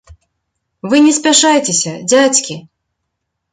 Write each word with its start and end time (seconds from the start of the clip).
Вы 0.93 1.01
не 1.09 1.11
спяшайце, 1.19 1.93
дзядзькі. 2.09 2.59